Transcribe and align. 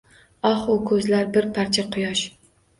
Oh, 0.51 0.63
u 0.77 0.77
ko’zlar 0.93 1.31
bir 1.37 1.51
parcha 1.61 1.89
quyosh. 1.95 2.27